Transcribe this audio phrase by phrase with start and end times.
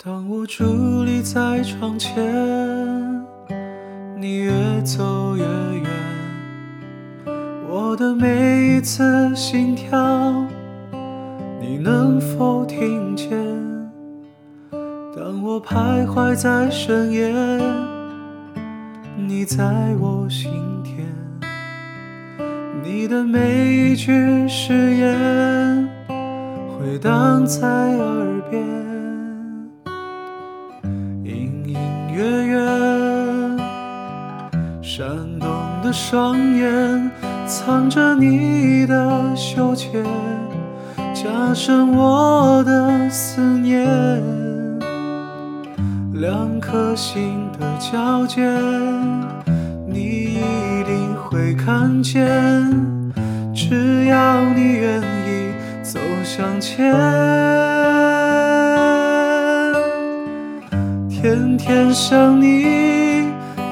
[0.00, 2.14] 当我伫立在窗前，
[4.16, 5.84] 你越走越远，
[7.68, 10.46] 我的每一次心跳，
[11.60, 13.28] 你能否听见？
[15.16, 17.34] 当我徘徊在深夜，
[19.16, 19.64] 你在
[19.98, 20.52] 我心
[20.84, 21.06] 田，
[22.84, 25.88] 你的每一句誓言
[26.78, 28.62] 回荡在耳边，
[34.98, 35.06] 闪
[35.38, 35.48] 动
[35.80, 37.10] 的双眼
[37.46, 40.02] 藏着你的羞怯，
[41.14, 43.86] 加深我的思念。
[46.14, 48.42] 两颗心的交界，
[49.86, 52.26] 你一定会看见。
[53.54, 56.92] 只要你愿意走向前，
[61.08, 63.17] 天天想你，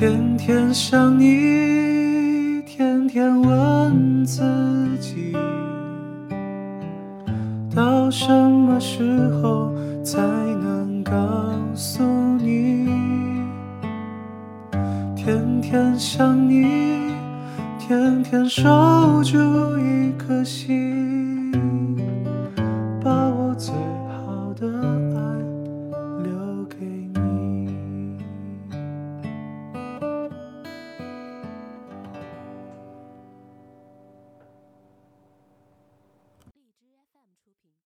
[0.00, 4.40] 天天想你，天天问自
[4.98, 5.36] 己，
[7.76, 11.12] 到什么时候才能告
[11.74, 12.02] 诉
[12.38, 12.88] 你？
[15.14, 17.12] 天天想你，
[17.78, 19.36] 天天守住
[19.76, 21.19] 一颗心。